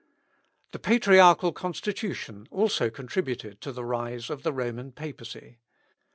The 0.71 0.79
patriarchal 0.79 1.51
constitution 1.53 2.47
also 2.49 2.89
contributed 2.89 3.61
to 3.61 3.71
the 3.71 3.85
rise 3.85 4.31
of 4.31 4.41
the 4.41 4.51
Roman 4.51 4.91
Papacy. 4.91 5.59